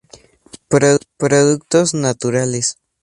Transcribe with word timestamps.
Productos 1.17 1.93
Naturales. 1.93 2.75